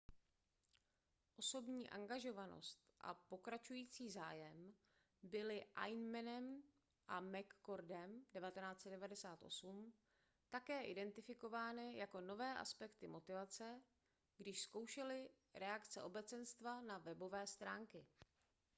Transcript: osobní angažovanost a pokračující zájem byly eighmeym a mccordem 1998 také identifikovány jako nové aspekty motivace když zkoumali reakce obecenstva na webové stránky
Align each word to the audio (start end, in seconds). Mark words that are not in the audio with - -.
osobní 1.37 1.89
angažovanost 1.89 2.81
a 3.01 3.13
pokračující 3.13 4.09
zájem 4.09 4.73
byly 5.23 5.65
eighmeym 5.85 6.63
a 7.07 7.19
mccordem 7.21 8.11
1998 8.31 9.93
také 10.49 10.83
identifikovány 10.83 11.95
jako 11.97 12.21
nové 12.21 12.57
aspekty 12.57 13.07
motivace 13.07 13.81
když 14.37 14.61
zkoumali 14.61 15.29
reakce 15.53 16.03
obecenstva 16.03 16.81
na 16.81 16.97
webové 16.97 17.47
stránky 17.47 18.07